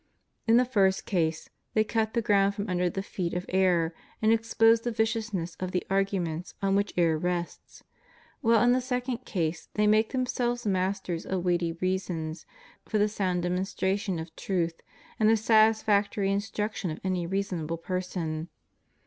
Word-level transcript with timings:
In 0.47 0.57
the 0.57 0.65
first 0.65 1.05
case 1.05 1.47
they 1.75 1.83
cut 1.83 2.15
the 2.15 2.23
ground 2.23 2.55
from 2.55 2.67
under 2.67 2.89
the 2.89 3.03
feet 3.03 3.35
of 3.35 3.45
error 3.49 3.93
and 4.19 4.33
expose 4.33 4.81
the 4.81 4.89
vicious 4.89 5.31
ness 5.31 5.55
of 5.59 5.73
the 5.73 5.85
arguments 5.91 6.55
on 6.59 6.75
which 6.75 6.91
error 6.97 7.19
rests; 7.19 7.83
while 8.39 8.63
in 8.63 8.71
the 8.71 8.81
second 8.81 9.25
case 9.25 9.69
they 9.75 9.85
make 9.85 10.09
themselves 10.11 10.65
masters 10.65 11.23
of 11.23 11.45
weighty 11.45 11.73
reasons 11.73 12.47
for 12.83 12.97
the 12.97 13.07
sound 13.07 13.43
demonstration 13.43 14.17
of 14.17 14.35
truth 14.35 14.81
and 15.19 15.29
the 15.29 15.37
satisfactory 15.37 16.31
instruction 16.31 16.89
of 16.89 16.99
any 17.03 17.27
reasonable 17.27 17.77
person. 17.77 18.49